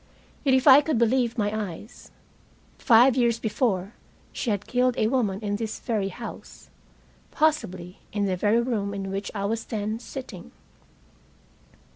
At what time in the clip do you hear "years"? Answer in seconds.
3.15-3.37